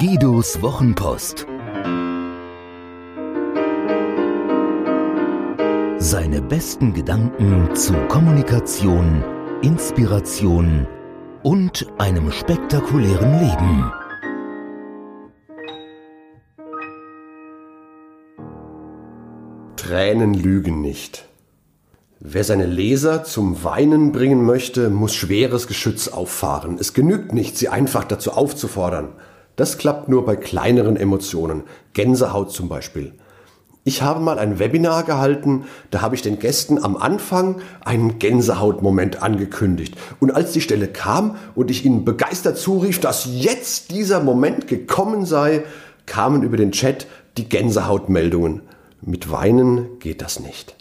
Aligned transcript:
Guidos 0.00 0.60
Wochenpost. 0.60 1.46
Seine 5.98 6.42
besten 6.42 6.94
Gedanken 6.94 7.76
zu 7.76 7.92
Kommunikation, 8.08 9.22
Inspiration 9.62 10.88
und 11.44 11.86
einem 11.98 12.32
spektakulären 12.32 13.38
Leben. 13.38 13.92
Tränen 19.76 20.34
lügen 20.34 20.80
nicht. 20.80 21.28
Wer 22.18 22.42
seine 22.42 22.66
Leser 22.66 23.22
zum 23.22 23.62
Weinen 23.62 24.10
bringen 24.10 24.44
möchte, 24.44 24.90
muss 24.90 25.14
schweres 25.14 25.68
Geschütz 25.68 26.08
auffahren. 26.08 26.78
Es 26.80 26.94
genügt 26.94 27.32
nicht, 27.32 27.56
sie 27.56 27.68
einfach 27.68 28.02
dazu 28.04 28.32
aufzufordern. 28.32 29.12
Das 29.56 29.78
klappt 29.78 30.08
nur 30.08 30.24
bei 30.24 30.36
kleineren 30.36 30.96
Emotionen, 30.96 31.62
Gänsehaut 31.92 32.50
zum 32.50 32.68
Beispiel. 32.68 33.12
Ich 33.86 34.00
habe 34.00 34.18
mal 34.18 34.38
ein 34.38 34.58
Webinar 34.58 35.04
gehalten, 35.04 35.66
da 35.90 36.00
habe 36.00 36.14
ich 36.14 36.22
den 36.22 36.38
Gästen 36.38 36.82
am 36.82 36.96
Anfang 36.96 37.60
einen 37.84 38.18
Gänsehautmoment 38.18 39.22
angekündigt. 39.22 39.94
Und 40.20 40.30
als 40.30 40.52
die 40.52 40.62
Stelle 40.62 40.88
kam 40.88 41.36
und 41.54 41.70
ich 41.70 41.84
ihnen 41.84 42.02
begeistert 42.04 42.56
zurief, 42.56 42.98
dass 42.98 43.28
jetzt 43.30 43.90
dieser 43.90 44.22
Moment 44.22 44.68
gekommen 44.68 45.26
sei, 45.26 45.64
kamen 46.06 46.42
über 46.42 46.56
den 46.56 46.72
Chat 46.72 47.06
die 47.36 47.46
Gänsehautmeldungen. 47.46 48.62
Mit 49.02 49.30
Weinen 49.30 49.98
geht 49.98 50.22
das 50.22 50.40
nicht. 50.40 50.74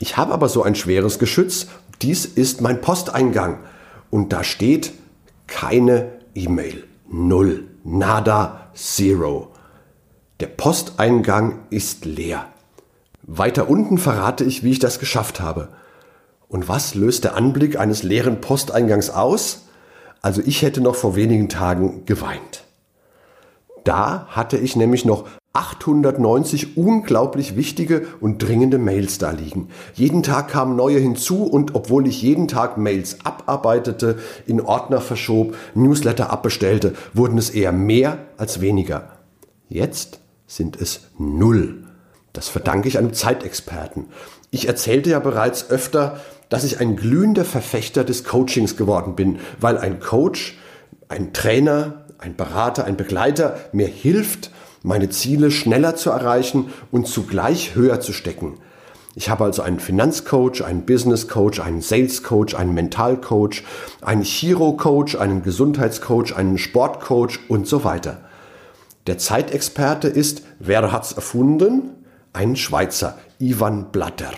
Ich 0.00 0.16
habe 0.16 0.32
aber 0.32 0.48
so 0.48 0.64
ein 0.64 0.74
schweres 0.74 1.20
Geschütz. 1.20 1.68
Dies 2.02 2.24
ist 2.24 2.60
mein 2.60 2.80
Posteingang. 2.80 3.60
Und 4.10 4.32
da 4.32 4.42
steht 4.42 4.92
keine 5.46 6.08
E-Mail. 6.34 6.82
Null. 7.08 7.68
Nada. 7.84 8.70
Zero. 8.74 9.52
Der 10.40 10.46
Posteingang 10.46 11.66
ist 11.70 12.04
leer. 12.04 12.46
Weiter 13.22 13.68
unten 13.68 13.98
verrate 13.98 14.44
ich, 14.44 14.62
wie 14.62 14.70
ich 14.70 14.78
das 14.78 14.98
geschafft 14.98 15.40
habe. 15.40 15.68
Und 16.48 16.68
was 16.68 16.94
löst 16.94 17.24
der 17.24 17.36
Anblick 17.36 17.78
eines 17.78 18.02
leeren 18.02 18.40
Posteingangs 18.40 19.10
aus? 19.10 19.66
Also 20.20 20.42
ich 20.44 20.62
hätte 20.62 20.80
noch 20.80 20.94
vor 20.94 21.16
wenigen 21.16 21.48
Tagen 21.48 22.04
geweint. 22.06 22.64
Da 23.84 24.26
hatte 24.28 24.58
ich 24.58 24.76
nämlich 24.76 25.04
noch 25.04 25.26
890 25.54 26.78
unglaublich 26.78 27.56
wichtige 27.56 28.06
und 28.20 28.38
dringende 28.38 28.78
Mails 28.78 29.18
da 29.18 29.32
liegen. 29.32 29.68
Jeden 29.94 30.22
Tag 30.22 30.48
kamen 30.48 30.76
neue 30.76 30.98
hinzu 30.98 31.44
und 31.44 31.74
obwohl 31.74 32.06
ich 32.06 32.22
jeden 32.22 32.48
Tag 32.48 32.78
Mails 32.78 33.18
abarbeitete, 33.24 34.18
in 34.46 34.62
Ordner 34.62 35.00
verschob, 35.00 35.54
Newsletter 35.74 36.30
abbestellte, 36.30 36.94
wurden 37.12 37.36
es 37.36 37.50
eher 37.50 37.72
mehr 37.72 38.18
als 38.38 38.62
weniger. 38.62 39.18
Jetzt 39.68 40.20
sind 40.46 40.80
es 40.80 41.08
null. 41.18 41.84
Das 42.32 42.48
verdanke 42.48 42.88
ich 42.88 42.96
einem 42.96 43.12
Zeitexperten. 43.12 44.06
Ich 44.50 44.68
erzählte 44.68 45.10
ja 45.10 45.18
bereits 45.18 45.70
öfter, 45.70 46.20
dass 46.48 46.64
ich 46.64 46.80
ein 46.80 46.96
glühender 46.96 47.44
Verfechter 47.44 48.04
des 48.04 48.24
Coachings 48.24 48.76
geworden 48.76 49.16
bin, 49.16 49.38
weil 49.60 49.76
ein 49.78 50.00
Coach, 50.00 50.58
ein 51.08 51.32
Trainer, 51.34 52.06
ein 52.18 52.36
Berater, 52.36 52.84
ein 52.84 52.96
Begleiter 52.96 53.58
mir 53.72 53.86
hilft, 53.86 54.50
meine 54.82 55.10
Ziele 55.10 55.50
schneller 55.50 55.96
zu 55.96 56.10
erreichen 56.10 56.72
und 56.90 57.06
zugleich 57.06 57.74
höher 57.74 58.00
zu 58.00 58.12
stecken. 58.12 58.58
Ich 59.14 59.28
habe 59.28 59.44
also 59.44 59.62
einen 59.62 59.78
Finanzcoach, 59.78 60.62
einen 60.64 60.86
Businesscoach, 60.86 61.60
einen 61.60 61.82
Salescoach, 61.82 62.56
einen 62.56 62.72
Mentalcoach, 62.72 63.62
einen 64.00 64.22
Chirocoach, 64.22 65.18
einen 65.18 65.42
Gesundheitscoach, 65.42 66.34
einen 66.34 66.56
Sportcoach 66.56 67.40
und 67.48 67.68
so 67.68 67.84
weiter. 67.84 68.22
Der 69.06 69.18
Zeitexperte 69.18 70.08
ist, 70.08 70.42
wer 70.58 70.92
hat's 70.92 71.12
erfunden? 71.12 71.90
Ein 72.32 72.56
Schweizer, 72.56 73.18
Ivan 73.38 73.92
Blatter. 73.92 74.32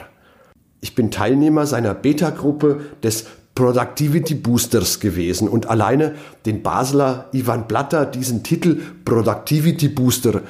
Ich 0.81 0.95
bin 0.95 1.11
Teilnehmer 1.11 1.67
seiner 1.67 1.95
Beta-Gruppe 1.95 2.81
des 3.03 3.27
Productivity 3.55 4.35
Boosters 4.35 4.99
gewesen 4.99 5.49
und 5.49 5.67
alleine 5.67 6.17
den 6.45 6.63
Basler 6.63 7.29
Ivan 7.33 7.69
Blatter 7.69 8.05
diesen 8.05 8.43
Titel 8.43 8.81
Productivity 9.05 9.89
Booster 9.89 10.43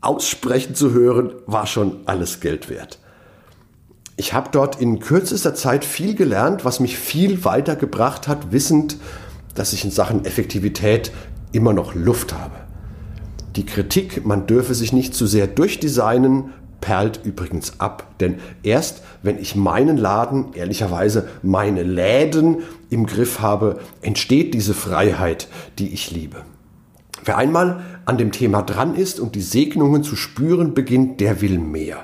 aussprechen 0.00 0.74
zu 0.74 0.92
hören, 0.92 1.32
war 1.46 1.66
schon 1.66 2.00
alles 2.06 2.40
Geld 2.40 2.70
wert. 2.70 2.98
Ich 4.16 4.32
habe 4.32 4.50
dort 4.52 4.80
in 4.80 5.00
kürzester 5.00 5.54
Zeit 5.54 5.84
viel 5.84 6.14
gelernt, 6.14 6.64
was 6.64 6.78
mich 6.78 6.98
viel 6.98 7.44
weitergebracht 7.44 8.28
hat, 8.28 8.52
wissend, 8.52 8.98
dass 9.54 9.72
ich 9.72 9.84
in 9.84 9.90
Sachen 9.90 10.24
Effektivität 10.24 11.10
immer 11.52 11.72
noch 11.72 11.94
Luft 11.94 12.34
habe. 12.34 12.54
Die 13.56 13.66
Kritik, 13.66 14.24
man 14.24 14.46
dürfe 14.46 14.74
sich 14.74 14.92
nicht 14.92 15.14
zu 15.14 15.26
sehr 15.26 15.46
durchdesignen, 15.46 16.52
perlt 16.80 17.20
übrigens 17.24 17.78
ab. 17.78 18.06
Denn 18.20 18.36
erst 18.62 19.02
wenn 19.22 19.38
ich 19.38 19.56
meinen 19.56 19.96
Laden, 19.96 20.52
ehrlicherweise 20.54 21.28
meine 21.42 21.82
Läden 21.82 22.58
im 22.88 23.06
Griff 23.06 23.40
habe, 23.40 23.80
entsteht 24.02 24.54
diese 24.54 24.74
Freiheit, 24.74 25.48
die 25.78 25.92
ich 25.92 26.10
liebe. 26.10 26.42
Wer 27.24 27.36
einmal 27.36 27.82
an 28.06 28.18
dem 28.18 28.32
Thema 28.32 28.62
dran 28.62 28.94
ist 28.94 29.20
und 29.20 29.34
die 29.34 29.42
Segnungen 29.42 30.02
zu 30.02 30.16
spüren 30.16 30.74
beginnt, 30.74 31.20
der 31.20 31.40
will 31.40 31.58
mehr. 31.58 31.98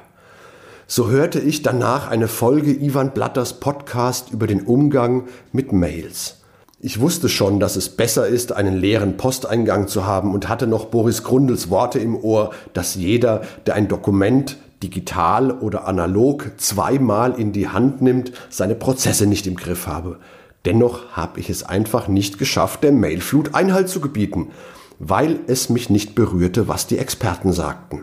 So 0.87 1.09
hörte 1.09 1.41
ich 1.41 1.63
danach 1.63 2.09
eine 2.09 2.29
Folge 2.29 2.71
Ivan 2.71 3.13
Blatters 3.13 3.55
Podcast 3.55 4.31
über 4.31 4.47
den 4.47 4.63
Umgang 4.63 5.25
mit 5.53 5.73
Mails. 5.73 6.43
Ich 6.79 7.01
wusste 7.01 7.29
schon, 7.29 7.59
dass 7.59 7.75
es 7.75 7.89
besser 7.89 8.29
ist, 8.29 8.53
einen 8.53 8.77
leeren 8.77 9.17
Posteingang 9.17 9.89
zu 9.89 10.07
haben 10.07 10.35
und 10.35 10.49
hatte 10.49 10.67
noch 10.67 10.85
Boris 10.85 11.25
Grundels 11.25 11.71
Worte 11.71 11.99
im 11.99 12.15
Ohr, 12.15 12.53
dass 12.75 12.95
jeder, 12.95 13.43
der 13.67 13.75
ein 13.75 13.89
Dokument 13.89 14.59
digital 14.83 15.51
oder 15.51 15.87
analog 15.87 16.53
zweimal 16.57 17.39
in 17.39 17.53
die 17.53 17.69
Hand 17.69 18.03
nimmt, 18.03 18.33
seine 18.51 18.75
Prozesse 18.75 19.27
nicht 19.27 19.47
im 19.47 19.57
Griff 19.57 19.87
habe. 19.87 20.19
Dennoch 20.65 21.13
habe 21.13 21.41
ich 21.41 21.49
es 21.49 21.63
einfach 21.63 22.09
nicht 22.09 22.39
geschafft, 22.39 22.83
der 22.83 22.93
Mailflut 22.93 23.55
Einhalt 23.55 23.89
zu 23.89 24.01
gebieten, 24.01 24.51
weil 24.99 25.41
es 25.47 25.69
mich 25.69 25.91
nicht 25.91 26.15
berührte, 26.15 26.69
was 26.69 26.87
die 26.87 26.99
Experten 26.99 27.53
sagten. 27.53 28.03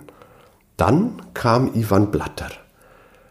Dann 0.78 1.22
kam 1.34 1.74
Ivan 1.76 2.12
Blatter. 2.12 2.50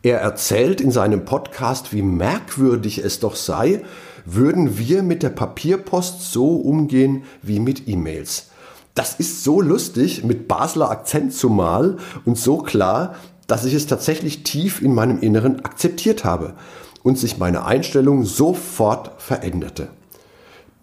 Er 0.02 0.18
erzählt 0.18 0.80
in 0.80 0.90
seinem 0.90 1.24
Podcast, 1.24 1.92
wie 1.92 2.02
merkwürdig 2.02 2.98
es 2.98 3.20
doch 3.20 3.36
sei, 3.36 3.82
würden 4.24 4.78
wir 4.78 5.02
mit 5.02 5.22
der 5.22 5.30
Papierpost 5.30 6.32
so 6.32 6.56
umgehen 6.56 7.24
wie 7.40 7.60
mit 7.60 7.88
E-Mails. 7.88 8.48
Das 8.94 9.14
ist 9.14 9.42
so 9.42 9.60
lustig, 9.60 10.22
mit 10.24 10.48
Basler 10.48 10.90
Akzent 10.90 11.32
zumal 11.32 11.96
und 12.24 12.36
so 12.36 12.58
klar, 12.58 13.14
dass 13.46 13.64
ich 13.64 13.74
es 13.74 13.86
tatsächlich 13.86 14.42
tief 14.42 14.80
in 14.82 14.94
meinem 14.94 15.20
Inneren 15.20 15.64
akzeptiert 15.64 16.24
habe 16.24 16.54
und 17.02 17.18
sich 17.18 17.38
meine 17.38 17.64
Einstellung 17.64 18.24
sofort 18.24 19.20
veränderte. 19.20 19.88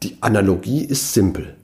Die 0.03 0.17
Analogie 0.21 0.83
ist 0.83 1.13
simpel. 1.13 1.55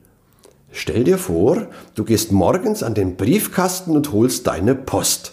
Stell 0.70 1.04
dir 1.04 1.16
vor, 1.16 1.68
du 1.94 2.04
gehst 2.04 2.32
morgens 2.32 2.82
an 2.82 2.94
den 2.94 3.16
Briefkasten 3.16 3.96
und 3.96 4.12
holst 4.12 4.46
deine 4.46 4.74
Post. 4.74 5.32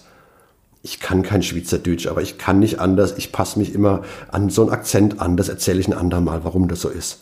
Ich 0.82 1.00
kann 1.00 1.22
kein 1.22 1.44
Schweizerdeutsch, 1.44 2.08
aber 2.08 2.22
ich 2.22 2.38
kann 2.38 2.60
nicht 2.60 2.80
anders. 2.80 3.16
Ich 3.18 3.32
passe 3.32 3.60
mich 3.60 3.74
immer 3.74 4.04
an 4.30 4.50
so 4.50 4.62
einen 4.62 4.72
Akzent 4.72 5.20
an. 5.20 5.38
Das 5.38 5.50
erzähle 5.50 5.80
ich 5.80 5.88
ein 5.88 5.94
andermal, 5.94 6.44
warum 6.44 6.68
das 6.68 6.82
so 6.82 6.90
ist. 6.90 7.20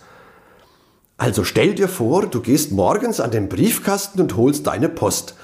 Also 1.18 1.44
stell 1.44 1.76
dir 1.76 1.88
vor, 1.88 2.26
du 2.26 2.42
gehst 2.42 2.72
morgens 2.72 3.20
an 3.20 3.30
den 3.30 3.50
Briefkasten 3.50 4.20
und 4.22 4.36
holst 4.36 4.66
deine 4.66 4.90
Post. 4.90 5.36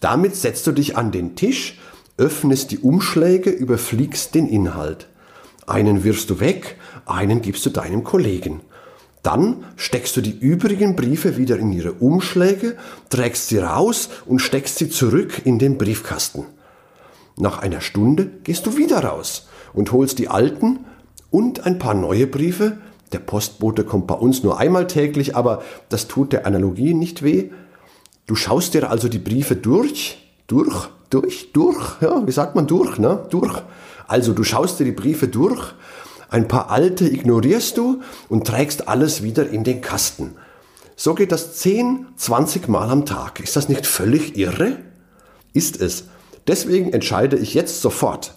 Damit 0.00 0.36
setzt 0.36 0.66
du 0.66 0.72
dich 0.72 0.96
an 0.96 1.12
den 1.12 1.36
Tisch 1.36 1.78
öffnest 2.18 2.72
die 2.72 2.78
Umschläge, 2.78 3.50
überfliegst 3.50 4.34
den 4.34 4.46
Inhalt. 4.46 5.08
Einen 5.66 6.04
wirfst 6.04 6.28
du 6.30 6.40
weg, 6.40 6.76
einen 7.06 7.40
gibst 7.40 7.64
du 7.64 7.70
deinem 7.70 8.04
Kollegen. 8.04 8.60
Dann 9.22 9.64
steckst 9.76 10.16
du 10.16 10.20
die 10.20 10.36
übrigen 10.36 10.96
Briefe 10.96 11.36
wieder 11.36 11.58
in 11.58 11.72
ihre 11.72 11.92
Umschläge, 11.92 12.76
trägst 13.08 13.48
sie 13.48 13.58
raus 13.58 14.08
und 14.26 14.40
steckst 14.40 14.78
sie 14.78 14.90
zurück 14.90 15.42
in 15.44 15.58
den 15.58 15.78
Briefkasten. 15.78 16.46
Nach 17.36 17.58
einer 17.58 17.80
Stunde 17.80 18.26
gehst 18.44 18.66
du 18.66 18.76
wieder 18.76 19.04
raus 19.04 19.48
und 19.72 19.92
holst 19.92 20.18
die 20.18 20.28
alten 20.28 20.80
und 21.30 21.66
ein 21.66 21.78
paar 21.78 21.94
neue 21.94 22.26
Briefe. 22.26 22.78
Der 23.12 23.20
Postbote 23.20 23.84
kommt 23.84 24.06
bei 24.06 24.14
uns 24.14 24.42
nur 24.42 24.58
einmal 24.58 24.86
täglich, 24.86 25.36
aber 25.36 25.62
das 25.88 26.08
tut 26.08 26.32
der 26.32 26.46
Analogie 26.46 26.94
nicht 26.94 27.22
weh. 27.22 27.50
Du 28.26 28.34
schaust 28.34 28.74
dir 28.74 28.90
also 28.90 29.08
die 29.08 29.18
Briefe 29.18 29.56
durch, 29.56 30.18
durch, 30.46 30.88
durch, 31.10 31.52
durch, 31.52 32.00
ja, 32.00 32.26
wie 32.26 32.32
sagt 32.32 32.54
man 32.54 32.66
durch, 32.66 32.98
ne? 32.98 33.26
Durch. 33.30 33.62
Also 34.06 34.32
du 34.32 34.44
schaust 34.44 34.80
dir 34.80 34.84
die 34.84 34.92
Briefe 34.92 35.28
durch, 35.28 35.74
ein 36.30 36.48
paar 36.48 36.70
alte 36.70 37.08
ignorierst 37.08 37.76
du 37.78 38.02
und 38.28 38.46
trägst 38.46 38.88
alles 38.88 39.22
wieder 39.22 39.48
in 39.48 39.64
den 39.64 39.80
Kasten. 39.80 40.34
So 40.96 41.14
geht 41.14 41.32
das 41.32 41.54
10, 41.56 42.06
20 42.16 42.68
Mal 42.68 42.90
am 42.90 43.06
Tag. 43.06 43.40
Ist 43.40 43.56
das 43.56 43.68
nicht 43.68 43.86
völlig 43.86 44.36
irre? 44.36 44.78
Ist 45.52 45.80
es. 45.80 46.04
Deswegen 46.46 46.92
entscheide 46.92 47.36
ich 47.36 47.54
jetzt 47.54 47.80
sofort. 47.80 48.34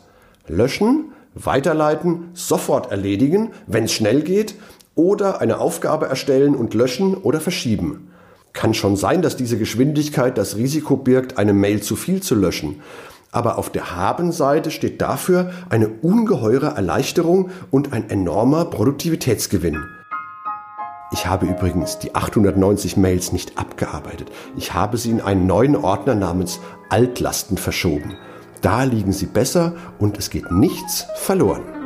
Löschen, 0.48 1.12
weiterleiten, 1.34 2.30
sofort 2.34 2.92
erledigen, 2.92 3.52
wenn 3.68 3.86
es 3.86 3.94
schnell 3.94 4.22
geht, 4.22 4.56
oder 4.96 5.42
eine 5.42 5.60
Aufgabe 5.60 6.06
erstellen 6.08 6.56
und 6.56 6.74
löschen 6.74 7.16
oder 7.16 7.42
verschieben. 7.42 8.11
Kann 8.54 8.74
schon 8.74 8.96
sein, 8.96 9.22
dass 9.22 9.38
diese 9.38 9.58
Geschwindigkeit 9.58 10.38
das 10.38 10.56
Risiko 10.56 10.98
birgt, 10.98 11.38
eine 11.38 11.54
Mail 11.54 11.82
zu 11.82 11.96
viel 11.96 12.22
zu 12.22 12.36
löschen. 12.36 12.82
Aber 13.32 13.58
auf 13.58 13.70
der 13.70 13.96
Haben-Seite 13.96 14.72
steht 14.72 15.02
dafür 15.02 15.52
eine 15.70 15.88
ungeheure 15.88 16.76
Erleichterung 16.76 17.50
und 17.72 17.94
ein 17.94 18.10
enormer 18.10 18.66
Produktivitätsgewinn. 18.66 19.80
Ich 21.14 21.28
habe 21.28 21.46
übrigens 21.46 22.00
die 22.00 22.16
890 22.16 22.98
Mails 22.98 23.32
nicht 23.32 23.58
abgearbeitet. 23.58 24.32
Ich 24.56 24.74
habe 24.74 24.98
sie 24.98 25.12
in 25.12 25.22
einen 25.22 25.46
neuen 25.46 25.76
Ordner 25.76 26.16
namens 26.16 26.60
Altlasten 26.90 27.58
verschoben. 27.58 28.16
Da 28.62 28.84
liegen 28.84 29.12
sie 29.12 29.26
besser 29.26 29.74
und 29.98 30.18
es 30.18 30.30
geht 30.30 30.52
nichts 30.52 31.06
verloren. 31.16 31.81